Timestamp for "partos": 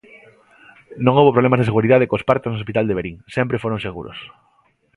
2.29-2.51